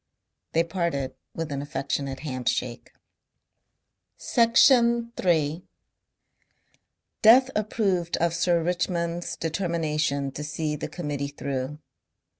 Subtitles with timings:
[0.53, 2.89] They parted with an affectionate handshake.
[4.17, 5.61] Section 3
[7.21, 11.77] Death approved of Sir Richmond's determination to see the Committee through.